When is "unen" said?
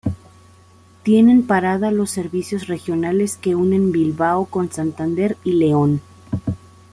3.53-3.91